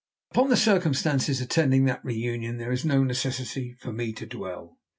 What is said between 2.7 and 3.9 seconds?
is no necessity